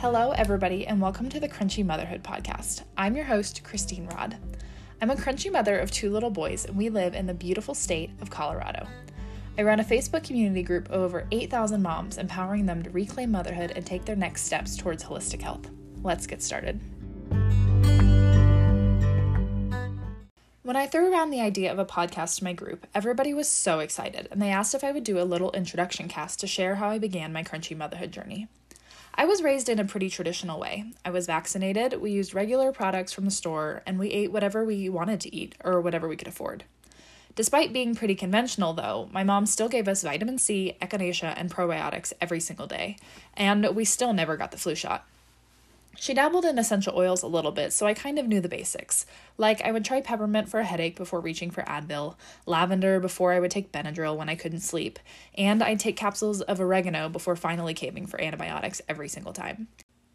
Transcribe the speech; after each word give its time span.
Hello, 0.00 0.30
everybody, 0.30 0.86
and 0.86 1.00
welcome 1.00 1.28
to 1.28 1.40
the 1.40 1.48
Crunchy 1.48 1.84
Motherhood 1.84 2.22
Podcast. 2.22 2.84
I'm 2.96 3.16
your 3.16 3.24
host, 3.24 3.64
Christine 3.64 4.06
Rod. 4.06 4.36
I'm 5.02 5.10
a 5.10 5.16
crunchy 5.16 5.50
mother 5.50 5.76
of 5.76 5.90
two 5.90 6.10
little 6.10 6.30
boys, 6.30 6.66
and 6.66 6.76
we 6.76 6.88
live 6.88 7.16
in 7.16 7.26
the 7.26 7.34
beautiful 7.34 7.74
state 7.74 8.12
of 8.20 8.30
Colorado. 8.30 8.86
I 9.58 9.62
run 9.62 9.80
a 9.80 9.84
Facebook 9.84 10.22
community 10.22 10.62
group 10.62 10.88
of 10.88 11.02
over 11.02 11.26
8,000 11.32 11.82
moms, 11.82 12.16
empowering 12.16 12.64
them 12.64 12.84
to 12.84 12.90
reclaim 12.90 13.32
motherhood 13.32 13.72
and 13.74 13.84
take 13.84 14.04
their 14.04 14.14
next 14.14 14.44
steps 14.44 14.76
towards 14.76 15.02
holistic 15.02 15.42
health. 15.42 15.68
Let's 16.04 16.28
get 16.28 16.44
started. 16.44 16.78
When 20.62 20.76
I 20.76 20.86
threw 20.86 21.12
around 21.12 21.30
the 21.30 21.40
idea 21.40 21.72
of 21.72 21.80
a 21.80 21.84
podcast 21.84 22.38
to 22.38 22.44
my 22.44 22.52
group, 22.52 22.86
everybody 22.94 23.34
was 23.34 23.48
so 23.48 23.80
excited, 23.80 24.28
and 24.30 24.40
they 24.40 24.50
asked 24.50 24.76
if 24.76 24.84
I 24.84 24.92
would 24.92 25.02
do 25.02 25.20
a 25.20 25.26
little 25.26 25.50
introduction 25.50 26.06
cast 26.06 26.38
to 26.38 26.46
share 26.46 26.76
how 26.76 26.88
I 26.88 27.00
began 27.00 27.32
my 27.32 27.42
crunchy 27.42 27.76
motherhood 27.76 28.12
journey. 28.12 28.46
I 29.18 29.24
was 29.24 29.42
raised 29.42 29.68
in 29.68 29.80
a 29.80 29.84
pretty 29.84 30.10
traditional 30.10 30.60
way. 30.60 30.92
I 31.04 31.10
was 31.10 31.26
vaccinated, 31.26 32.00
we 32.00 32.12
used 32.12 32.34
regular 32.34 32.70
products 32.70 33.12
from 33.12 33.24
the 33.24 33.32
store, 33.32 33.82
and 33.84 33.98
we 33.98 34.10
ate 34.10 34.30
whatever 34.30 34.64
we 34.64 34.88
wanted 34.88 35.20
to 35.22 35.34
eat 35.34 35.56
or 35.64 35.80
whatever 35.80 36.06
we 36.06 36.14
could 36.14 36.28
afford. 36.28 36.62
Despite 37.34 37.72
being 37.72 37.96
pretty 37.96 38.14
conventional, 38.14 38.74
though, 38.74 39.08
my 39.10 39.24
mom 39.24 39.46
still 39.46 39.68
gave 39.68 39.88
us 39.88 40.04
vitamin 40.04 40.38
C, 40.38 40.76
echinacea, 40.80 41.34
and 41.36 41.50
probiotics 41.50 42.12
every 42.20 42.38
single 42.38 42.68
day, 42.68 42.96
and 43.34 43.74
we 43.74 43.84
still 43.84 44.12
never 44.12 44.36
got 44.36 44.52
the 44.52 44.56
flu 44.56 44.76
shot. 44.76 45.04
She 46.00 46.14
dabbled 46.14 46.44
in 46.44 46.58
essential 46.58 46.96
oils 46.96 47.24
a 47.24 47.26
little 47.26 47.50
bit, 47.50 47.72
so 47.72 47.84
I 47.84 47.92
kind 47.92 48.20
of 48.20 48.28
knew 48.28 48.40
the 48.40 48.48
basics. 48.48 49.04
Like, 49.36 49.60
I 49.62 49.72
would 49.72 49.84
try 49.84 50.00
peppermint 50.00 50.48
for 50.48 50.60
a 50.60 50.64
headache 50.64 50.94
before 50.94 51.20
reaching 51.20 51.50
for 51.50 51.62
Advil, 51.62 52.14
lavender 52.46 53.00
before 53.00 53.32
I 53.32 53.40
would 53.40 53.50
take 53.50 53.72
Benadryl 53.72 54.16
when 54.16 54.28
I 54.28 54.36
couldn't 54.36 54.60
sleep, 54.60 55.00
and 55.36 55.60
I'd 55.60 55.80
take 55.80 55.96
capsules 55.96 56.40
of 56.40 56.60
oregano 56.60 57.08
before 57.08 57.34
finally 57.34 57.74
caving 57.74 58.06
for 58.06 58.20
antibiotics 58.20 58.80
every 58.88 59.08
single 59.08 59.32
time. 59.32 59.66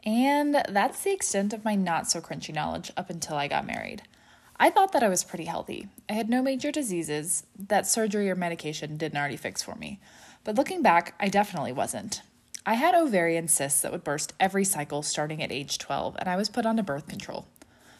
And 0.05 0.63
that's 0.69 1.03
the 1.03 1.11
extent 1.11 1.51
of 1.51 1.65
my 1.65 1.75
not 1.75 2.09
so 2.09 2.21
crunchy 2.21 2.53
knowledge 2.53 2.89
up 2.95 3.09
until 3.09 3.35
I 3.35 3.49
got 3.49 3.67
married. 3.67 4.03
I 4.57 4.69
thought 4.69 4.93
that 4.93 5.03
I 5.03 5.09
was 5.09 5.25
pretty 5.25 5.45
healthy. 5.45 5.89
I 6.09 6.13
had 6.13 6.29
no 6.29 6.41
major 6.41 6.71
diseases 6.71 7.43
that 7.59 7.87
surgery 7.87 8.29
or 8.29 8.35
medication 8.35 8.95
didn't 8.95 9.17
already 9.17 9.35
fix 9.35 9.61
for 9.61 9.75
me. 9.75 9.99
But 10.45 10.55
looking 10.55 10.81
back, 10.81 11.13
I 11.19 11.27
definitely 11.27 11.73
wasn't. 11.73 12.21
I 12.65 12.75
had 12.75 12.95
ovarian 12.95 13.49
cysts 13.49 13.81
that 13.81 13.91
would 13.91 14.05
burst 14.05 14.33
every 14.39 14.63
cycle 14.63 15.03
starting 15.03 15.43
at 15.43 15.51
age 15.51 15.77
12, 15.79 16.15
and 16.17 16.29
I 16.29 16.37
was 16.37 16.47
put 16.47 16.65
onto 16.65 16.81
birth 16.81 17.07
control. 17.07 17.47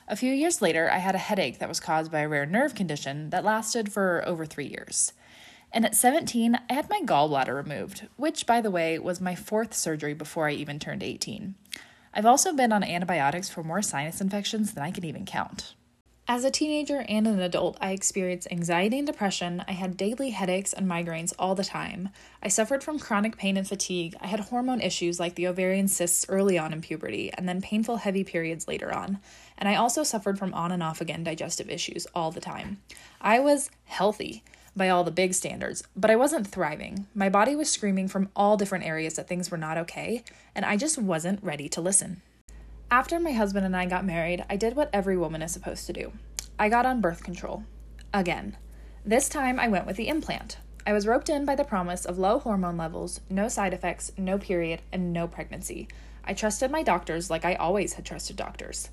A 0.07 0.15
few 0.15 0.31
years 0.31 0.61
later, 0.61 0.89
I 0.89 0.99
had 0.99 1.15
a 1.15 1.19
headache 1.19 1.59
that 1.59 1.67
was 1.67 1.81
caused 1.81 2.11
by 2.11 2.21
a 2.21 2.29
rare 2.29 2.45
nerve 2.45 2.73
condition 2.73 3.29
that 3.31 3.43
lasted 3.43 3.91
for 3.91 4.23
over 4.25 4.45
three 4.45 4.67
years. 4.67 5.11
And 5.73 5.85
at 5.85 5.95
17, 5.95 6.57
I 6.69 6.73
had 6.73 6.89
my 6.89 7.01
gallbladder 7.03 7.53
removed, 7.53 8.07
which, 8.15 8.45
by 8.45 8.61
the 8.61 8.71
way, 8.71 8.97
was 8.99 9.19
my 9.19 9.35
fourth 9.35 9.73
surgery 9.73 10.13
before 10.13 10.47
I 10.47 10.53
even 10.53 10.79
turned 10.79 11.03
18. 11.03 11.55
I've 12.13 12.25
also 12.25 12.53
been 12.53 12.71
on 12.71 12.83
antibiotics 12.83 13.49
for 13.49 13.63
more 13.63 13.81
sinus 13.81 14.21
infections 14.21 14.73
than 14.73 14.83
I 14.83 14.91
can 14.91 15.03
even 15.03 15.25
count. 15.25 15.73
As 16.25 16.45
a 16.45 16.51
teenager 16.51 17.03
and 17.09 17.27
an 17.27 17.41
adult, 17.41 17.77
I 17.81 17.91
experienced 17.91 18.47
anxiety 18.49 18.97
and 18.97 19.05
depression. 19.05 19.61
I 19.67 19.73
had 19.73 19.97
daily 19.97 20.29
headaches 20.29 20.71
and 20.71 20.87
migraines 20.87 21.33
all 21.37 21.53
the 21.53 21.65
time. 21.65 22.09
I 22.41 22.47
suffered 22.47 22.81
from 22.81 22.97
chronic 22.97 23.35
pain 23.35 23.57
and 23.57 23.67
fatigue. 23.67 24.15
I 24.21 24.27
had 24.27 24.39
hormone 24.39 24.79
issues 24.79 25.19
like 25.19 25.35
the 25.35 25.47
ovarian 25.47 25.89
cysts 25.89 26.25
early 26.29 26.57
on 26.57 26.71
in 26.71 26.79
puberty, 26.79 27.29
and 27.33 27.47
then 27.47 27.61
painful 27.61 27.97
heavy 27.97 28.23
periods 28.23 28.69
later 28.69 28.95
on. 28.95 29.19
And 29.57 29.67
I 29.67 29.75
also 29.75 30.03
suffered 30.03 30.39
from 30.39 30.53
on 30.53 30.71
and 30.71 30.81
off 30.81 31.01
again 31.01 31.25
digestive 31.25 31.69
issues 31.69 32.07
all 32.15 32.31
the 32.31 32.39
time. 32.39 32.81
I 33.19 33.41
was 33.41 33.69
healthy 33.83 34.43
by 34.77 34.87
all 34.87 35.03
the 35.03 35.11
big 35.11 35.33
standards, 35.33 35.83
but 35.93 36.09
I 36.09 36.15
wasn't 36.15 36.47
thriving. 36.47 37.05
My 37.13 37.27
body 37.27 37.53
was 37.53 37.69
screaming 37.69 38.07
from 38.07 38.29
all 38.33 38.55
different 38.55 38.85
areas 38.85 39.15
that 39.15 39.27
things 39.27 39.51
were 39.51 39.57
not 39.57 39.77
okay, 39.77 40.23
and 40.55 40.63
I 40.63 40.77
just 40.77 40.97
wasn't 40.97 41.43
ready 41.43 41.67
to 41.67 41.81
listen. 41.81 42.21
After 42.93 43.19
my 43.19 43.31
husband 43.31 43.65
and 43.65 43.75
I 43.75 43.87
got 43.87 44.05
married, 44.05 44.45
I 44.51 44.55
did 44.55 44.75
what 44.75 44.91
every 44.93 45.17
woman 45.17 45.41
is 45.41 45.51
supposed 45.51 45.87
to 45.87 45.93
do 45.93 46.11
I 46.59 46.69
got 46.69 46.85
on 46.85 47.01
birth 47.01 47.23
control. 47.23 47.63
Again. 48.13 48.55
This 49.03 49.27
time 49.27 49.59
I 49.59 49.67
went 49.67 49.87
with 49.87 49.95
the 49.95 50.09
implant. 50.09 50.57
I 50.85 50.93
was 50.93 51.07
roped 51.07 51.27
in 51.27 51.43
by 51.43 51.55
the 51.55 51.63
promise 51.63 52.05
of 52.05 52.19
low 52.19 52.37
hormone 52.37 52.77
levels, 52.77 53.19
no 53.31 53.47
side 53.47 53.73
effects, 53.73 54.11
no 54.15 54.37
period, 54.37 54.83
and 54.91 55.11
no 55.11 55.27
pregnancy. 55.27 55.87
I 56.23 56.35
trusted 56.35 56.69
my 56.69 56.83
doctors 56.83 57.31
like 57.31 57.43
I 57.43 57.55
always 57.55 57.93
had 57.93 58.05
trusted 58.05 58.35
doctors. 58.35 58.91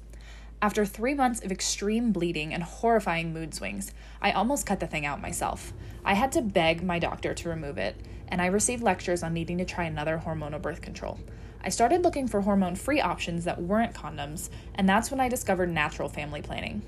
After 0.62 0.87
three 0.87 1.12
months 1.12 1.44
of 1.44 1.53
extreme 1.53 2.11
bleeding 2.11 2.55
and 2.55 2.62
horrifying 2.62 3.34
mood 3.34 3.53
swings, 3.55 3.93
I 4.22 4.32
almost 4.32 4.65
cut 4.65 4.81
the 4.81 4.87
thing 4.87 5.05
out 5.05 5.21
myself. 5.21 5.75
I 6.06 6.15
had 6.15 6.32
to 6.32 6.41
beg 6.41 6.82
my 6.82 6.99
doctor 6.99 7.34
to 7.34 7.49
remove 7.50 7.77
it, 7.77 7.97
and 8.28 8.41
I 8.41 8.47
received 8.47 8.82
lectures 8.82 9.22
on 9.22 9.34
needing 9.34 9.59
to 9.59 9.67
try 9.67 9.84
another 9.84 10.22
hormonal 10.25 10.62
birth 10.62 10.81
control. 10.81 11.21
I 11.62 11.69
started 11.69 12.03
looking 12.03 12.26
for 12.26 12.41
hormone 12.41 12.75
free 12.75 13.00
options 13.00 13.44
that 13.44 13.60
weren't 13.60 13.94
condoms, 13.94 14.48
and 14.75 14.88
that's 14.88 15.10
when 15.10 15.21
I 15.21 15.28
discovered 15.28 15.71
natural 15.71 16.09
family 16.09 16.41
planning. 16.41 16.82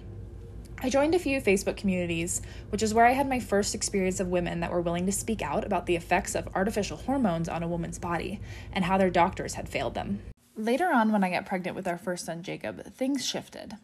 I 0.85 0.89
joined 0.89 1.15
a 1.15 1.19
few 1.19 1.41
Facebook 1.41 1.77
communities, 1.77 2.43
which 2.71 2.83
is 2.83 2.93
where 2.93 3.07
I 3.07 3.13
had 3.13 3.29
my 3.29 3.39
first 3.39 3.75
experience 3.75 4.19
of 4.19 4.29
women 4.29 4.61
that 4.61 4.73
were 4.73 4.81
willing 4.81 5.07
to 5.07 5.13
speak 5.13 5.43
out 5.43 5.65
about 5.65 5.87
the 5.87 5.95
effects 5.95 6.35
of 6.35 6.49
artificial 6.55 6.97
hormones 6.97 7.49
on 7.49 7.63
a 7.63 7.69
woman's 7.69 7.99
body 7.99 8.41
and 8.73 8.85
how 8.85 8.99
their 8.99 9.11
doctors 9.11 9.55
had 9.55 9.69
failed 9.69 9.95
them. 9.95 10.21
Later 10.57 10.91
on, 10.93 11.13
when 11.13 11.23
I 11.23 11.31
got 11.31 11.47
pregnant 11.47 11.77
with 11.77 11.87
our 11.87 11.99
first 11.99 12.25
son, 12.25 12.43
Jacob, 12.43 12.95
things 12.95 13.25
shifted. 13.25 13.77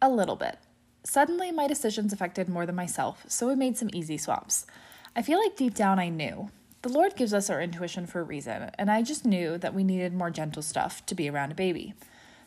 A 0.00 0.08
little 0.08 0.36
bit. 0.36 0.58
Suddenly, 1.04 1.52
my 1.52 1.66
decisions 1.66 2.12
affected 2.12 2.48
more 2.48 2.66
than 2.66 2.74
myself, 2.74 3.24
so 3.28 3.48
we 3.48 3.54
made 3.54 3.76
some 3.76 3.90
easy 3.92 4.16
swaps. 4.16 4.66
I 5.14 5.22
feel 5.22 5.38
like 5.38 5.56
deep 5.56 5.74
down 5.74 5.98
I 5.98 6.08
knew 6.08 6.50
the 6.86 6.92
Lord 6.92 7.16
gives 7.16 7.34
us 7.34 7.50
our 7.50 7.60
intuition 7.60 8.06
for 8.06 8.20
a 8.20 8.24
reason, 8.24 8.70
and 8.78 8.92
I 8.92 9.02
just 9.02 9.24
knew 9.24 9.58
that 9.58 9.74
we 9.74 9.82
needed 9.82 10.14
more 10.14 10.30
gentle 10.30 10.62
stuff 10.62 11.04
to 11.06 11.16
be 11.16 11.28
around 11.28 11.50
a 11.50 11.56
baby. 11.56 11.94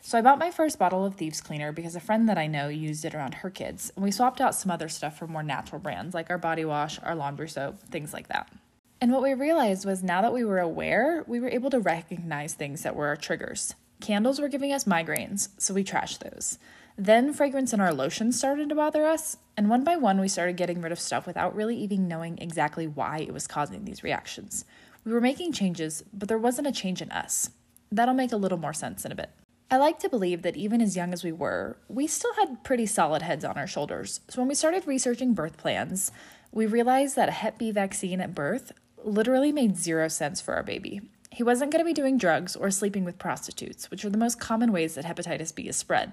So 0.00 0.16
I 0.16 0.22
bought 0.22 0.38
my 0.38 0.50
first 0.50 0.78
bottle 0.78 1.04
of 1.04 1.16
Thieves 1.16 1.42
Cleaner 1.42 1.72
because 1.72 1.94
a 1.94 2.00
friend 2.00 2.26
that 2.26 2.38
I 2.38 2.46
know 2.46 2.68
used 2.68 3.04
it 3.04 3.14
around 3.14 3.34
her 3.34 3.50
kids, 3.50 3.92
and 3.94 4.02
we 4.02 4.10
swapped 4.10 4.40
out 4.40 4.54
some 4.54 4.70
other 4.70 4.88
stuff 4.88 5.18
for 5.18 5.26
more 5.26 5.42
natural 5.42 5.78
brands 5.78 6.14
like 6.14 6.30
our 6.30 6.38
body 6.38 6.64
wash, 6.64 6.98
our 7.02 7.14
laundry 7.14 7.50
soap, 7.50 7.80
things 7.90 8.14
like 8.14 8.28
that. 8.28 8.50
And 8.98 9.12
what 9.12 9.22
we 9.22 9.34
realized 9.34 9.84
was 9.84 10.02
now 10.02 10.22
that 10.22 10.32
we 10.32 10.42
were 10.42 10.58
aware, 10.58 11.22
we 11.26 11.38
were 11.38 11.50
able 11.50 11.68
to 11.68 11.78
recognize 11.78 12.54
things 12.54 12.82
that 12.82 12.96
were 12.96 13.08
our 13.08 13.16
triggers. 13.16 13.74
Candles 14.00 14.40
were 14.40 14.48
giving 14.48 14.72
us 14.72 14.84
migraines, 14.84 15.50
so 15.58 15.74
we 15.74 15.84
trashed 15.84 16.20
those. 16.20 16.58
Then 17.00 17.32
fragrance 17.32 17.72
in 17.72 17.80
our 17.80 17.94
lotion 17.94 18.30
started 18.30 18.68
to 18.68 18.74
bother 18.74 19.06
us, 19.06 19.38
and 19.56 19.70
one 19.70 19.84
by 19.84 19.96
one 19.96 20.20
we 20.20 20.28
started 20.28 20.58
getting 20.58 20.82
rid 20.82 20.92
of 20.92 21.00
stuff 21.00 21.26
without 21.26 21.56
really 21.56 21.74
even 21.74 22.06
knowing 22.06 22.36
exactly 22.36 22.86
why 22.86 23.20
it 23.20 23.32
was 23.32 23.46
causing 23.46 23.86
these 23.86 24.04
reactions. 24.04 24.66
We 25.06 25.12
were 25.12 25.20
making 25.22 25.54
changes, 25.54 26.04
but 26.12 26.28
there 26.28 26.36
wasn't 26.36 26.66
a 26.66 26.72
change 26.72 27.00
in 27.00 27.10
us. 27.10 27.52
That'll 27.90 28.12
make 28.12 28.32
a 28.32 28.36
little 28.36 28.58
more 28.58 28.74
sense 28.74 29.06
in 29.06 29.12
a 29.12 29.14
bit. 29.14 29.30
I 29.70 29.78
like 29.78 29.98
to 30.00 30.10
believe 30.10 30.42
that 30.42 30.58
even 30.58 30.82
as 30.82 30.94
young 30.94 31.14
as 31.14 31.24
we 31.24 31.32
were, 31.32 31.78
we 31.88 32.06
still 32.06 32.34
had 32.34 32.64
pretty 32.64 32.84
solid 32.84 33.22
heads 33.22 33.46
on 33.46 33.56
our 33.56 33.66
shoulders. 33.66 34.20
So 34.28 34.42
when 34.42 34.48
we 34.48 34.54
started 34.54 34.86
researching 34.86 35.32
birth 35.32 35.56
plans, 35.56 36.12
we 36.52 36.66
realized 36.66 37.16
that 37.16 37.30
a 37.30 37.32
Hep 37.32 37.56
B 37.56 37.70
vaccine 37.70 38.20
at 38.20 38.34
birth 38.34 38.72
literally 39.02 39.52
made 39.52 39.78
zero 39.78 40.08
sense 40.08 40.42
for 40.42 40.52
our 40.52 40.62
baby. 40.62 41.00
He 41.32 41.42
wasn't 41.42 41.72
going 41.72 41.82
to 41.82 41.88
be 41.88 41.94
doing 41.94 42.18
drugs 42.18 42.56
or 42.56 42.70
sleeping 42.70 43.04
with 43.04 43.18
prostitutes, 43.18 43.90
which 43.90 44.04
are 44.04 44.10
the 44.10 44.18
most 44.18 44.38
common 44.38 44.70
ways 44.70 44.96
that 44.96 45.06
hepatitis 45.06 45.54
B 45.54 45.66
is 45.66 45.76
spread. 45.76 46.12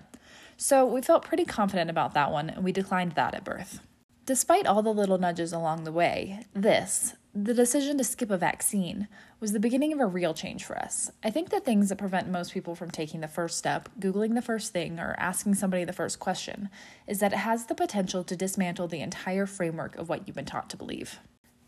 So 0.58 0.86
we 0.86 1.02
felt 1.02 1.24
pretty 1.24 1.46
confident 1.46 1.90
about 1.90 2.14
that 2.16 2.32
one 2.32 2.50
and 2.50 2.64
we 2.64 2.72
declined 2.72 3.14
that 3.14 3.36
at 3.36 3.44
birth. 3.44 3.80
Despite 4.26 4.66
all 4.66 4.82
the 4.82 4.94
little 4.94 5.20
nudges 5.20 5.54
along 5.54 5.84
the 5.84 5.92
way, 5.92 6.46
this, 6.54 7.14
the 7.34 7.54
decision 7.54 7.98
to 8.00 8.04
skip 8.04 8.32
a 8.32 8.38
vaccine, 8.38 9.08
was 9.40 9.54
the 9.54 9.60
beginning 9.60 9.94
of 9.94 10.00
a 10.00 10.06
real 10.06 10.34
change 10.34 10.66
for 10.66 10.78
us. 10.78 11.12
I 11.24 11.30
think 11.30 11.50
the 11.50 11.60
things 11.60 11.90
that 11.90 11.98
prevent 11.98 12.28
most 12.28 12.52
people 12.52 12.74
from 12.74 12.90
taking 12.90 13.22
the 13.22 13.28
first 13.28 13.58
step, 13.58 13.88
Googling 14.00 14.34
the 14.34 14.42
first 14.42 14.74
thing, 14.74 15.00
or 15.00 15.16
asking 15.20 15.54
somebody 15.54 15.86
the 15.86 15.94
first 15.94 16.20
question 16.20 16.70
is 17.06 17.20
that 17.20 17.34
it 17.34 17.38
has 17.38 17.68
the 17.68 17.76
potential 17.76 18.24
to 18.24 18.36
dismantle 18.36 18.88
the 18.88 19.02
entire 19.02 19.46
framework 19.46 19.96
of 19.96 20.10
what 20.10 20.28
you've 20.28 20.36
been 20.36 20.46
taught 20.46 20.70
to 20.72 20.78
believe. 20.78 21.20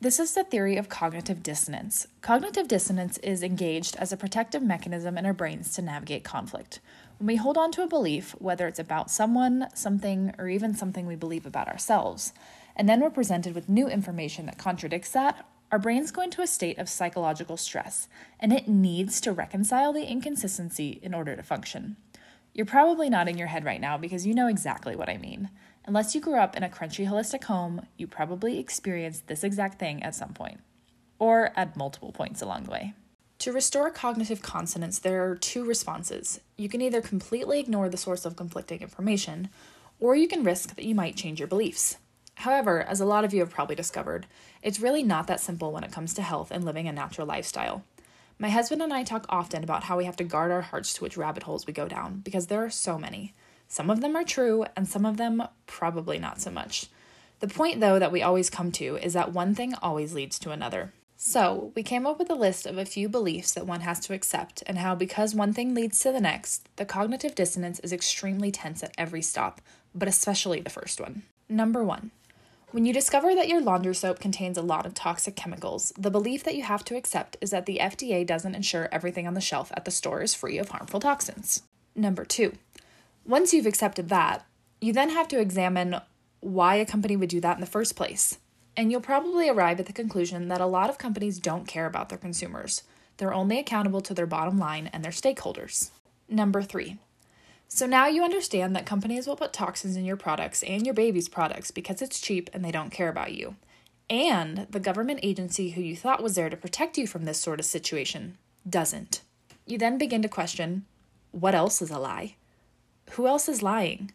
This 0.01 0.17
is 0.17 0.33
the 0.33 0.45
theory 0.45 0.77
of 0.77 0.87
cognitive 0.87 1.43
dissonance. 1.43 2.07
Cognitive 2.21 2.69
dissonance 2.69 3.17
is 3.17 3.43
engaged 3.43 3.97
as 3.97 4.13
a 4.13 4.17
protective 4.17 4.63
mechanism 4.63 5.17
in 5.17 5.25
our 5.25 5.33
brains 5.33 5.73
to 5.73 5.81
navigate 5.81 6.23
conflict. 6.23 6.79
When 7.17 7.27
we 7.27 7.35
hold 7.35 7.57
on 7.57 7.69
to 7.73 7.83
a 7.83 7.87
belief, 7.87 8.31
whether 8.39 8.65
it's 8.65 8.79
about 8.79 9.11
someone, 9.11 9.67
something, 9.73 10.33
or 10.37 10.47
even 10.47 10.73
something 10.73 11.05
we 11.05 11.17
believe 11.17 11.45
about 11.45 11.67
ourselves, 11.67 12.31
and 12.77 12.87
then 12.87 13.01
we're 13.01 13.09
presented 13.09 13.53
with 13.53 13.67
new 13.67 13.89
information 13.89 14.45
that 14.45 14.57
contradicts 14.57 15.11
that, 15.11 15.45
our 15.69 15.79
brains 15.79 16.11
go 16.11 16.21
into 16.21 16.41
a 16.41 16.47
state 16.47 16.77
of 16.77 16.87
psychological 16.87 17.57
stress, 17.57 18.07
and 18.39 18.53
it 18.53 18.69
needs 18.69 19.19
to 19.19 19.33
reconcile 19.33 19.91
the 19.91 20.09
inconsistency 20.09 21.01
in 21.03 21.13
order 21.13 21.35
to 21.35 21.43
function. 21.43 21.97
You're 22.53 22.65
probably 22.65 23.09
nodding 23.09 23.37
your 23.37 23.47
head 23.47 23.65
right 23.65 23.81
now 23.81 23.97
because 23.97 24.25
you 24.25 24.33
know 24.33 24.47
exactly 24.47 24.95
what 24.95 25.09
I 25.09 25.17
mean. 25.17 25.49
Unless 25.89 26.13
you 26.13 26.21
grew 26.21 26.35
up 26.35 26.55
in 26.55 26.61
a 26.61 26.69
crunchy 26.69 27.07
holistic 27.07 27.45
home, 27.45 27.87
you 27.97 28.05
probably 28.05 28.59
experienced 28.59 29.25
this 29.25 29.43
exact 29.43 29.79
thing 29.79 30.03
at 30.03 30.13
some 30.13 30.35
point, 30.35 30.59
or 31.17 31.51
at 31.55 31.75
multiple 31.75 32.11
points 32.11 32.43
along 32.43 32.65
the 32.65 32.69
way. 32.69 32.93
To 33.39 33.51
restore 33.51 33.89
cognitive 33.89 34.43
consonance, 34.43 34.99
there 34.99 35.27
are 35.27 35.35
two 35.35 35.65
responses. 35.65 36.41
You 36.57 36.69
can 36.69 36.79
either 36.79 37.01
completely 37.01 37.59
ignore 37.59 37.89
the 37.89 37.97
source 37.97 38.23
of 38.23 38.35
conflicting 38.35 38.81
information, 38.81 39.49
or 39.99 40.15
you 40.15 40.27
can 40.27 40.43
risk 40.43 40.75
that 40.75 40.85
you 40.85 40.93
might 40.93 41.15
change 41.15 41.39
your 41.39 41.47
beliefs. 41.47 41.97
However, 42.35 42.83
as 42.83 43.01
a 43.01 43.05
lot 43.05 43.25
of 43.25 43.33
you 43.33 43.39
have 43.39 43.49
probably 43.49 43.75
discovered, 43.75 44.27
it's 44.61 44.79
really 44.79 45.01
not 45.01 45.25
that 45.25 45.39
simple 45.39 45.71
when 45.71 45.83
it 45.83 45.91
comes 45.91 46.13
to 46.13 46.21
health 46.21 46.51
and 46.51 46.63
living 46.63 46.87
a 46.87 46.93
natural 46.93 47.25
lifestyle. 47.25 47.83
My 48.37 48.49
husband 48.49 48.83
and 48.83 48.93
I 48.93 49.03
talk 49.03 49.25
often 49.27 49.63
about 49.63 49.85
how 49.85 49.97
we 49.97 50.05
have 50.05 50.17
to 50.17 50.23
guard 50.23 50.51
our 50.51 50.61
hearts 50.61 50.93
to 50.93 51.03
which 51.03 51.17
rabbit 51.17 51.41
holes 51.41 51.65
we 51.65 51.73
go 51.73 51.87
down 51.87 52.19
because 52.19 52.45
there 52.45 52.63
are 52.63 52.69
so 52.69 52.99
many. 52.99 53.33
Some 53.69 53.89
of 53.89 54.01
them 54.01 54.15
are 54.15 54.23
true, 54.23 54.65
and 54.75 54.87
some 54.87 55.05
of 55.05 55.17
them 55.17 55.43
probably 55.67 56.17
not 56.17 56.41
so 56.41 56.49
much. 56.49 56.87
The 57.39 57.47
point, 57.47 57.79
though, 57.79 57.99
that 57.99 58.11
we 58.11 58.21
always 58.21 58.49
come 58.49 58.71
to 58.73 58.97
is 58.97 59.13
that 59.13 59.31
one 59.31 59.55
thing 59.55 59.73
always 59.75 60.13
leads 60.13 60.39
to 60.39 60.51
another. 60.51 60.91
So, 61.15 61.71
we 61.75 61.83
came 61.83 62.07
up 62.07 62.17
with 62.17 62.29
a 62.29 62.35
list 62.35 62.65
of 62.65 62.77
a 62.77 62.85
few 62.85 63.07
beliefs 63.07 63.53
that 63.53 63.67
one 63.67 63.81
has 63.81 63.99
to 64.01 64.13
accept, 64.13 64.63
and 64.65 64.79
how 64.79 64.95
because 64.95 65.35
one 65.35 65.53
thing 65.53 65.75
leads 65.75 65.99
to 65.99 66.11
the 66.11 66.19
next, 66.19 66.67
the 66.77 66.85
cognitive 66.85 67.35
dissonance 67.35 67.79
is 67.79 67.93
extremely 67.93 68.51
tense 68.51 68.81
at 68.83 68.93
every 68.97 69.21
stop, 69.21 69.61
but 69.93 70.07
especially 70.07 70.61
the 70.61 70.69
first 70.69 70.99
one. 70.99 71.23
Number 71.47 71.83
one, 71.83 72.11
when 72.71 72.85
you 72.85 72.93
discover 72.93 73.35
that 73.35 73.49
your 73.49 73.61
laundry 73.61 73.95
soap 73.95 74.19
contains 74.19 74.57
a 74.57 74.61
lot 74.61 74.85
of 74.85 74.93
toxic 74.93 75.35
chemicals, 75.35 75.91
the 75.97 76.11
belief 76.11 76.43
that 76.43 76.55
you 76.55 76.63
have 76.63 76.85
to 76.85 76.95
accept 76.95 77.35
is 77.41 77.49
that 77.49 77.65
the 77.65 77.79
FDA 77.81 78.25
doesn't 78.25 78.55
ensure 78.55 78.89
everything 78.91 79.27
on 79.27 79.33
the 79.33 79.41
shelf 79.41 79.71
at 79.75 79.85
the 79.85 79.91
store 79.91 80.21
is 80.21 80.33
free 80.33 80.57
of 80.57 80.69
harmful 80.69 80.99
toxins. 80.99 81.63
Number 81.95 82.23
two, 82.23 82.53
once 83.29 83.53
you've 83.53 83.67
accepted 83.67 84.09
that, 84.09 84.43
you 84.81 84.91
then 84.91 85.11
have 85.11 85.27
to 85.27 85.39
examine 85.39 86.01
why 86.39 86.75
a 86.75 86.85
company 86.85 87.15
would 87.15 87.29
do 87.29 87.39
that 87.39 87.55
in 87.55 87.61
the 87.61 87.67
first 87.67 87.95
place. 87.95 88.39
And 88.75 88.91
you'll 88.91 89.01
probably 89.01 89.47
arrive 89.47 89.79
at 89.79 89.85
the 89.85 89.93
conclusion 89.93 90.47
that 90.47 90.61
a 90.61 90.65
lot 90.65 90.89
of 90.89 90.97
companies 90.97 91.37
don't 91.39 91.67
care 91.67 91.85
about 91.85 92.09
their 92.09 92.17
consumers. 92.17 92.81
They're 93.17 93.33
only 93.33 93.59
accountable 93.59 94.01
to 94.01 94.15
their 94.15 94.25
bottom 94.25 94.57
line 94.57 94.89
and 94.91 95.03
their 95.03 95.11
stakeholders. 95.11 95.91
Number 96.27 96.63
three. 96.63 96.97
So 97.67 97.85
now 97.85 98.07
you 98.07 98.23
understand 98.23 98.75
that 98.75 98.87
companies 98.87 99.27
will 99.27 99.35
put 99.35 99.53
toxins 99.53 99.95
in 99.95 100.05
your 100.05 100.17
products 100.17 100.63
and 100.63 100.83
your 100.83 100.95
baby's 100.95 101.29
products 101.29 101.69
because 101.69 102.01
it's 102.01 102.19
cheap 102.19 102.49
and 102.51 102.65
they 102.65 102.71
don't 102.71 102.89
care 102.89 103.09
about 103.09 103.33
you. 103.33 103.57
And 104.09 104.65
the 104.71 104.79
government 104.79 105.19
agency 105.21 105.71
who 105.71 105.81
you 105.81 105.95
thought 105.95 106.23
was 106.23 106.33
there 106.33 106.49
to 106.49 106.57
protect 106.57 106.97
you 106.97 107.05
from 107.05 107.25
this 107.25 107.39
sort 107.39 107.59
of 107.59 107.67
situation 107.67 108.39
doesn't. 108.67 109.21
You 109.67 109.77
then 109.77 109.99
begin 109.99 110.23
to 110.23 110.29
question 110.29 110.85
what 111.31 111.53
else 111.53 111.79
is 111.79 111.91
a 111.91 111.99
lie? 111.99 112.37
Who 113.11 113.27
else 113.27 113.49
is 113.49 113.63
lying? 113.63 114.11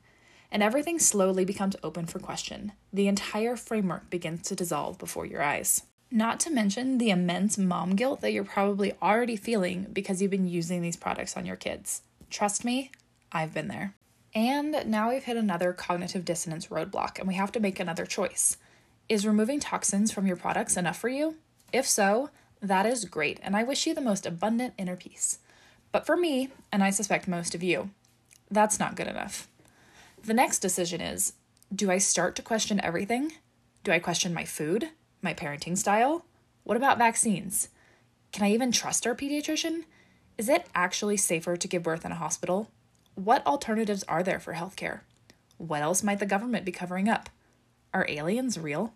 And 0.50 0.62
everything 0.62 0.99
slowly 0.99 1.44
becomes 1.44 1.76
open 1.82 2.06
for 2.06 2.19
question. 2.19 2.73
The 2.93 3.08
entire 3.08 3.56
framework 3.56 4.08
begins 4.08 4.43
to 4.49 4.55
dissolve 4.55 4.99
before 4.99 5.26
your 5.26 5.43
eyes. 5.43 5.82
Not 6.11 6.38
to 6.41 6.50
mention 6.50 6.99
the 6.99 7.11
immense 7.11 7.58
mom 7.58 7.96
guilt 7.96 8.20
that 8.20 8.32
you're 8.32 8.44
probably 8.44 8.93
already 9.02 9.37
feeling 9.37 9.88
because 9.93 10.23
you've 10.23 10.31
been 10.31 10.46
using 10.46 10.81
these 10.81 10.96
products 10.96 11.37
on 11.37 11.44
your 11.44 11.56
kids. 11.56 12.02
Trust 12.31 12.64
me, 12.64 12.93
I've 13.32 13.52
been 13.52 13.69
there. 13.69 13.94
And 14.32 14.87
now 14.87 15.11
we've 15.11 15.25
hit 15.25 15.37
another 15.37 15.73
cognitive 15.73 16.25
dissonance 16.25 16.69
roadblock 16.69 17.19
and 17.19 17.26
we 17.26 17.35
have 17.35 17.52
to 17.52 17.61
make 17.61 17.81
another 17.81 18.06
choice. 18.06 18.56
Is 19.08 19.26
removing 19.26 19.61
toxins 19.61 20.12
from 20.12 20.26
your 20.26 20.37
products 20.37 20.76
enough 20.76 20.99
for 20.99 21.08
you? 21.08 21.37
If 21.73 21.88
so, 21.88 22.31
that 22.62 22.87
is 22.87 23.05
great, 23.05 23.38
and 23.43 23.55
I 23.55 23.62
wish 23.62 23.87
you 23.87 23.94
the 23.94 24.00
most 24.00 24.25
abundant 24.25 24.75
inner 24.79 24.96
peace. 24.96 25.41
But 25.93 26.06
for 26.06 26.17
me, 26.17 26.49
and 26.73 26.82
I 26.82 26.91
suspect 26.91 27.29
most 27.29 27.55
of 27.55 27.62
you, 27.62 27.91
that's 28.55 28.79
not 28.79 28.97
good 28.97 29.06
enough. 29.06 29.49
The 30.25 30.35
next 30.35 30.61
decision 30.61 31.01
is 31.01 31.35
do 31.75 31.91
I 31.91 31.99
start 31.99 32.37
to 32.37 32.43
question 32.43 32.81
everything? 32.83 33.33
Do 33.83 33.93
I 33.93 33.99
question 33.99 34.33
my 34.33 34.45
food, 34.45 34.91
my 35.23 35.35
parenting 35.35 35.77
style? 35.77 36.25
What 36.62 36.77
about 36.77 36.99
vaccines? 36.99 37.69
Can 38.33 38.45
I 38.45 38.53
even 38.53 38.73
trust 38.73 39.06
our 39.06 39.15
pediatrician? 39.15 39.85
Is 40.39 40.49
it 40.49 40.67
actually 40.75 41.17
safer 41.17 41.56
to 41.56 41.69
give 41.69 41.83
birth 41.83 42.05
in 42.05 42.12
a 42.12 42.17
hospital? 42.17 42.71
What 43.15 43.47
alternatives 43.47 44.03
are 44.05 44.23
there 44.23 44.41
for 44.41 44.55
healthcare? 44.55 45.01
What 45.59 45.83
else 45.83 46.03
might 46.03 46.19
the 46.19 46.27
government 46.27 46.65
be 46.65 46.73
covering 46.73 47.09
up? 47.09 47.31
Are 47.93 48.06
aliens 48.09 48.59
real? 48.59 48.95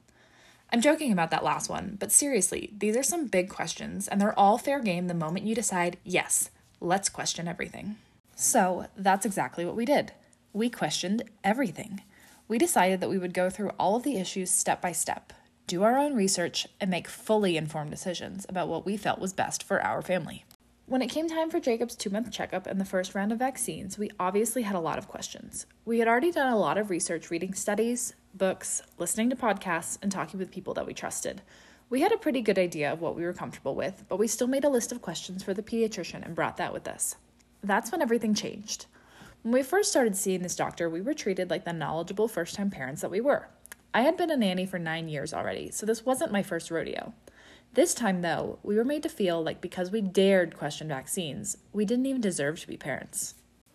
I'm 0.72 0.80
joking 0.80 1.12
about 1.12 1.30
that 1.30 1.44
last 1.44 1.70
one, 1.70 1.96
but 1.98 2.12
seriously, 2.12 2.72
these 2.76 2.96
are 2.96 3.02
some 3.02 3.26
big 3.26 3.48
questions, 3.48 4.08
and 4.08 4.20
they're 4.20 4.38
all 4.38 4.58
fair 4.58 4.80
game 4.80 5.06
the 5.06 5.14
moment 5.14 5.46
you 5.46 5.54
decide, 5.54 5.98
yes, 6.04 6.50
let's 6.80 7.08
question 7.08 7.48
everything. 7.48 7.96
So 8.40 8.86
that's 8.96 9.26
exactly 9.26 9.64
what 9.64 9.74
we 9.74 9.84
did. 9.84 10.12
We 10.52 10.70
questioned 10.70 11.24
everything. 11.42 12.02
We 12.46 12.56
decided 12.56 13.00
that 13.00 13.10
we 13.10 13.18
would 13.18 13.34
go 13.34 13.50
through 13.50 13.72
all 13.80 13.96
of 13.96 14.04
the 14.04 14.16
issues 14.16 14.48
step 14.48 14.80
by 14.80 14.92
step, 14.92 15.32
do 15.66 15.82
our 15.82 15.98
own 15.98 16.14
research, 16.14 16.68
and 16.80 16.88
make 16.88 17.08
fully 17.08 17.56
informed 17.56 17.90
decisions 17.90 18.46
about 18.48 18.68
what 18.68 18.86
we 18.86 18.96
felt 18.96 19.18
was 19.18 19.32
best 19.32 19.64
for 19.64 19.82
our 19.82 20.02
family. 20.02 20.44
When 20.86 21.02
it 21.02 21.08
came 21.08 21.28
time 21.28 21.50
for 21.50 21.58
Jacob's 21.58 21.96
two 21.96 22.10
month 22.10 22.30
checkup 22.30 22.68
and 22.68 22.80
the 22.80 22.84
first 22.84 23.12
round 23.12 23.32
of 23.32 23.40
vaccines, 23.40 23.98
we 23.98 24.12
obviously 24.20 24.62
had 24.62 24.76
a 24.76 24.80
lot 24.80 24.98
of 24.98 25.08
questions. 25.08 25.66
We 25.84 25.98
had 25.98 26.06
already 26.06 26.30
done 26.30 26.52
a 26.52 26.56
lot 26.56 26.78
of 26.78 26.90
research 26.90 27.32
reading 27.32 27.54
studies, 27.54 28.14
books, 28.34 28.82
listening 28.98 29.30
to 29.30 29.36
podcasts, 29.36 29.98
and 30.00 30.12
talking 30.12 30.38
with 30.38 30.52
people 30.52 30.74
that 30.74 30.86
we 30.86 30.94
trusted. 30.94 31.42
We 31.90 32.02
had 32.02 32.12
a 32.12 32.16
pretty 32.16 32.42
good 32.42 32.58
idea 32.58 32.92
of 32.92 33.00
what 33.00 33.16
we 33.16 33.24
were 33.24 33.32
comfortable 33.32 33.74
with, 33.74 34.04
but 34.08 34.20
we 34.20 34.28
still 34.28 34.46
made 34.46 34.64
a 34.64 34.68
list 34.68 34.92
of 34.92 35.02
questions 35.02 35.42
for 35.42 35.54
the 35.54 35.62
pediatrician 35.62 36.24
and 36.24 36.36
brought 36.36 36.56
that 36.58 36.72
with 36.72 36.86
us 36.86 37.16
that's 37.62 37.92
when 37.92 38.02
everything 38.02 38.34
changed. 38.34 38.86
When 39.42 39.52
we 39.52 39.62
first 39.62 39.90
started 39.90 40.16
seeing 40.16 40.42
this 40.42 40.56
doctor, 40.56 40.90
we 40.90 41.00
were 41.00 41.14
treated 41.14 41.50
like 41.50 41.64
the 41.64 41.72
knowledgeable 41.72 42.28
first 42.28 42.54
time 42.54 42.70
parents 42.70 43.02
that 43.02 43.10
we 43.10 43.20
were. 43.20 43.48
I 43.94 44.02
had 44.02 44.16
been 44.16 44.30
a 44.30 44.36
nanny 44.36 44.66
for 44.66 44.78
nine 44.78 45.08
years 45.08 45.32
already, 45.32 45.70
so 45.70 45.86
this 45.86 46.04
wasn't 46.04 46.32
my 46.32 46.42
first 46.42 46.70
rodeo. 46.70 47.14
This 47.74 47.94
time, 47.94 48.22
though, 48.22 48.58
we 48.62 48.76
were 48.76 48.84
made 48.84 49.02
to 49.04 49.08
feel 49.08 49.42
like 49.42 49.60
because 49.60 49.90
we 49.90 50.00
dared 50.00 50.56
question 50.56 50.88
vaccines, 50.88 51.58
we 51.72 51.84
didn't 51.84 52.06
even 52.06 52.20
deserve 52.20 52.60
to 52.60 52.66
be 52.66 52.76
parents. 52.76 53.34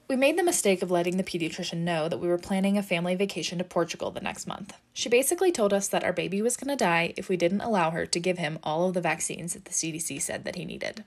We 0.09 0.15
made 0.15 0.37
the 0.37 0.43
mistake 0.43 0.81
of 0.81 0.91
letting 0.91 1.17
the 1.17 1.23
pediatrician 1.23 1.77
know 1.77 2.09
that 2.09 2.19
we 2.19 2.27
were 2.27 2.37
planning 2.37 2.77
a 2.77 2.83
family 2.83 3.15
vacation 3.15 3.57
to 3.57 3.63
Portugal 3.63 4.11
the 4.11 4.19
next 4.19 4.45
month. 4.45 4.77
She 4.91 5.09
basically 5.09 5.51
told 5.51 5.73
us 5.73 5.87
that 5.87 6.03
our 6.03 6.13
baby 6.13 6.41
was 6.41 6.57
going 6.57 6.75
to 6.75 6.83
die 6.83 7.13
if 7.15 7.29
we 7.29 7.37
didn't 7.37 7.61
allow 7.61 7.91
her 7.91 8.05
to 8.05 8.19
give 8.19 8.37
him 8.37 8.59
all 8.63 8.87
of 8.87 8.93
the 8.93 9.01
vaccines 9.01 9.53
that 9.53 9.65
the 9.65 9.71
CDC 9.71 10.21
said 10.21 10.43
that 10.43 10.55
he 10.55 10.65
needed. 10.65 11.03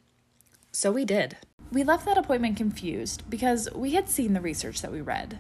So 0.73 0.91
we 0.91 1.05
did. 1.05 1.37
We 1.73 1.83
left 1.83 2.07
that 2.07 2.19
appointment 2.19 2.57
confused 2.57 3.29
because 3.29 3.69
we 3.75 3.91
had 3.91 4.09
seen 4.09 4.33
the 4.33 4.41
research 4.41 4.83
that 4.83 4.93
we 4.93 5.01
read, 5.01 5.39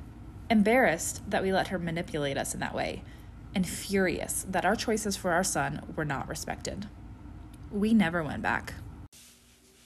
embarrassed 0.50 1.23
that 1.31 1.43
we 1.43 1.52
let 1.52 1.69
her 1.69 1.78
manipulate 1.78 2.37
us 2.37 2.52
in 2.52 2.61
that 2.61 2.75
way, 2.75 3.02
and 3.55 3.67
furious 3.67 4.44
that 4.49 4.64
our 4.64 4.76
choices 4.76 5.17
for 5.17 5.32
our 5.32 5.44
son 5.44 5.82
were 5.94 6.05
not 6.05 6.28
respected. 6.28 6.87
We 7.70 7.94
never 7.94 8.23
went 8.23 8.43
back. 8.43 8.75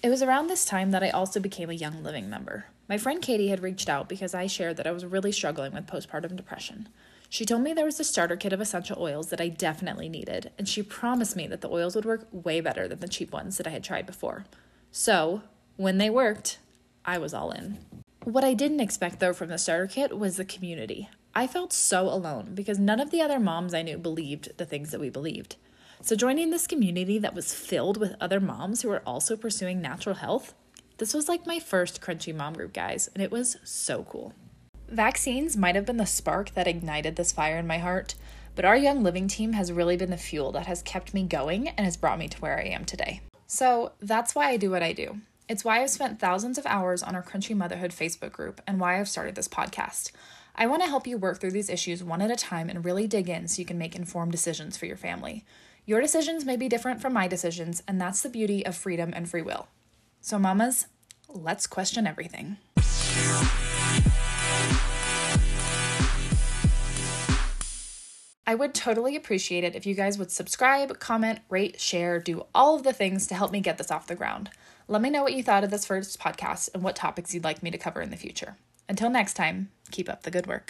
It 0.02 0.08
was 0.08 0.22
around 0.22 0.46
this 0.46 0.64
time 0.64 0.92
that 0.92 1.02
I 1.02 1.10
also 1.10 1.40
became 1.40 1.69
a 1.69 1.75
Young 1.75 2.02
Living 2.02 2.31
member. 2.31 2.64
My 2.88 2.96
friend 2.96 3.20
Katie 3.20 3.48
had 3.48 3.62
reached 3.62 3.88
out 3.88 4.08
because 4.08 4.34
I 4.34 4.46
shared 4.46 4.78
that 4.78 4.87
I 4.87 4.92
was 4.92 5.04
really 5.04 5.32
struggling 5.32 5.72
with 5.72 5.87
postpartum 5.87 6.37
depression. 6.37 6.88
She 7.28 7.44
told 7.44 7.62
me 7.62 7.75
there 7.75 7.84
was 7.84 8.00
a 8.00 8.04
starter 8.04 8.37
kit 8.37 8.52
of 8.52 8.60
essential 8.60 9.00
oils 9.00 9.28
that 9.28 9.42
I 9.42 9.48
definitely 9.48 10.08
needed, 10.08 10.50
and 10.58 10.66
she 10.66 10.82
promised 10.82 11.37
me 11.37 11.46
that 11.48 11.60
the 11.60 11.70
oils 11.70 11.94
would 11.94 12.06
work 12.06 12.26
way 12.32 12.60
better 12.60 12.88
than 12.88 12.98
the 12.98 13.08
cheap 13.08 13.31
ones 13.31 13.58
that 13.58 13.66
I 13.66 13.70
had 13.70 13.84
tried 13.84 14.06
before. 14.06 14.46
So, 14.90 15.42
when 15.80 15.96
they 15.96 16.10
worked, 16.10 16.58
I 17.06 17.16
was 17.16 17.32
all 17.32 17.52
in. 17.52 17.78
What 18.25 18.44
I 18.44 18.52
didn't 18.52 18.80
expect 18.80 19.18
though 19.18 19.32
from 19.32 19.49
the 19.49 19.56
starter 19.56 19.87
kit 19.87 20.18
was 20.18 20.37
the 20.37 20.44
community. 20.44 21.08
I 21.34 21.46
felt 21.46 21.72
so 21.72 22.02
alone 22.02 22.50
because 22.54 22.78
none 22.78 23.00
of 23.00 23.10
the 23.10 23.22
other 23.22 23.40
moms 23.40 23.72
I 23.72 23.80
knew 23.80 23.96
believed 23.96 24.58
the 24.58 24.66
things 24.66 24.90
that 24.90 25.00
we 25.00 25.08
believed. 25.08 25.56
So, 26.02 26.16
joining 26.16 26.50
this 26.50 26.66
community 26.66 27.18
that 27.20 27.34
was 27.34 27.54
filled 27.54 27.96
with 27.96 28.14
other 28.20 28.40
moms 28.40 28.82
who 28.82 28.90
were 28.90 29.02
also 29.06 29.38
pursuing 29.38 29.80
natural 29.80 30.16
health, 30.16 30.52
this 30.99 31.14
was 31.14 31.30
like 31.30 31.46
my 31.46 31.58
first 31.58 32.02
crunchy 32.02 32.34
mom 32.34 32.52
group, 32.52 32.75
guys, 32.75 33.08
and 33.14 33.22
it 33.22 33.30
was 33.30 33.56
so 33.64 34.02
cool. 34.02 34.34
Vaccines 34.87 35.56
might 35.56 35.76
have 35.76 35.87
been 35.87 35.96
the 35.96 36.04
spark 36.04 36.52
that 36.52 36.68
ignited 36.68 37.16
this 37.16 37.32
fire 37.32 37.56
in 37.56 37.66
my 37.66 37.78
heart, 37.78 38.16
but 38.54 38.66
our 38.66 38.76
Young 38.76 39.02
Living 39.02 39.28
team 39.28 39.54
has 39.54 39.72
really 39.72 39.96
been 39.96 40.10
the 40.10 40.18
fuel 40.18 40.52
that 40.52 40.66
has 40.66 40.82
kept 40.82 41.14
me 41.14 41.22
going 41.22 41.68
and 41.68 41.87
has 41.87 41.96
brought 41.96 42.18
me 42.18 42.28
to 42.28 42.38
where 42.40 42.58
I 42.58 42.64
am 42.64 42.84
today. 42.84 43.22
So 43.46 43.92
that's 44.00 44.34
why 44.34 44.50
I 44.50 44.58
do 44.58 44.70
what 44.70 44.82
I 44.82 44.92
do. 44.92 45.20
It's 45.50 45.64
why 45.64 45.83
I've 45.83 45.90
spent 45.90 46.21
thousands 46.21 46.59
of 46.59 46.66
hours 46.66 47.02
on 47.02 47.16
our 47.16 47.25
Crunchy 47.25 47.57
Motherhood 47.57 47.90
Facebook 47.90 48.30
group 48.30 48.61
and 48.69 48.78
why 48.78 49.00
I've 49.00 49.09
started 49.09 49.35
this 49.35 49.49
podcast. 49.49 50.12
I 50.54 50.69
want 50.69 50.80
to 50.83 50.88
help 50.88 51.09
you 51.09 51.19
work 51.19 51.40
through 51.40 51.50
these 51.50 51.69
issues 51.69 52.04
one 52.04 52.23
at 52.23 52.30
a 52.30 52.37
time 52.37 52.71
and 52.71 52.85
really 52.85 53.09
dig 53.09 53.28
in 53.28 53.49
so 53.49 53.59
you 53.59 53.66
can 53.66 53.76
make 53.76 53.97
informed 53.97 54.30
decisions 54.30 54.76
for 54.76 54.87
your 54.87 54.97
family. 54.97 55.45
Your 55.87 56.00
decisions 56.00 56.45
may 56.45 56.57
be 56.57 56.69
different 56.69 57.02
from 57.02 57.12
my 57.12 57.26
decisions, 57.26 57.83
and 57.88 58.00
that's 58.00 58.23
the 58.23 58.28
beauty 58.28 58.64
of 58.64 58.76
freedom 58.76 59.12
and 59.12 59.28
free 59.28 59.42
will. 59.42 59.66
So, 60.21 60.38
mamas, 60.38 60.87
let's 61.28 61.66
question 61.66 62.07
everything. 62.07 62.59
I 68.47 68.54
would 68.54 68.73
totally 68.73 69.16
appreciate 69.16 69.64
it 69.64 69.75
if 69.75 69.85
you 69.85 69.97
guys 69.97 70.16
would 70.16 70.30
subscribe, 70.30 71.00
comment, 71.00 71.40
rate, 71.49 71.80
share, 71.80 72.21
do 72.21 72.47
all 72.54 72.76
of 72.76 72.85
the 72.85 72.92
things 72.92 73.26
to 73.26 73.35
help 73.35 73.50
me 73.50 73.59
get 73.59 73.78
this 73.78 73.90
off 73.90 74.07
the 74.07 74.14
ground. 74.14 74.50
Let 74.90 75.02
me 75.02 75.11
know 75.11 75.23
what 75.23 75.35
you 75.35 75.44
thought 75.44 75.62
of 75.62 75.70
this 75.70 75.87
first 75.87 76.18
podcast 76.18 76.68
and 76.75 76.82
what 76.82 76.97
topics 76.97 77.32
you'd 77.32 77.44
like 77.44 77.62
me 77.62 77.70
to 77.70 77.78
cover 77.78 78.02
in 78.02 78.11
the 78.11 78.16
future. 78.16 78.56
Until 78.88 79.09
next 79.09 79.35
time, 79.35 79.70
keep 79.92 80.09
up 80.09 80.25
the 80.25 80.32
good 80.32 80.49
work. 80.49 80.68